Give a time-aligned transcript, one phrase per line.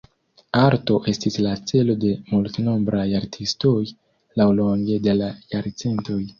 [0.61, 3.77] Arto estis la celo de multnombraj artistoj
[4.43, 6.23] laŭlonge de la jarcentoj.